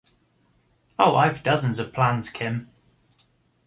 [0.97, 2.71] Oh, I’ve dozens of plans, Kim.